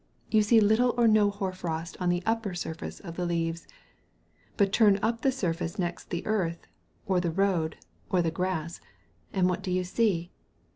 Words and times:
You 0.31 0.41
see 0.41 0.59
little 0.59 0.95
or 0.97 1.07
no 1.07 1.29
hoar 1.29 1.53
frost 1.53 1.95
on 1.99 2.09
the 2.09 2.23
upper 2.25 2.55
surface 2.55 2.99
of 3.01 3.17
the 3.17 3.25
leaves. 3.27 3.67
But 4.57 4.73
turn 4.73 4.97
up 5.03 5.21
the 5.21 5.31
surface 5.31 5.77
next 5.77 6.09
the 6.09 6.25
earth, 6.25 6.65
or 7.05 7.19
the 7.21 7.29
road, 7.29 7.77
or 8.09 8.23
the 8.23 8.31
grass, 8.31 8.81
and 9.31 9.47
what 9.47 9.61
do 9.61 9.69
you 9.69 9.83
see? 9.83 10.31